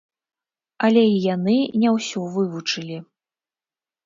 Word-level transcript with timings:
Але 0.87 1.03
і 1.11 1.19
яны 1.35 1.57
не 1.83 1.93
ўсё 1.97 2.19
вывучылі. 2.39 2.97